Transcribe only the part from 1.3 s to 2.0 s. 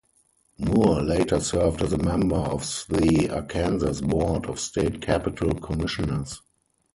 served as a